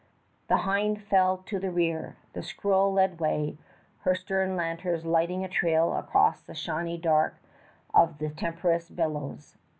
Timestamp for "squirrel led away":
2.41-3.59